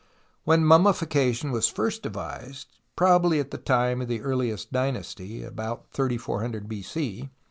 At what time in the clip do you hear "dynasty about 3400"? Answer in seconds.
4.71-6.67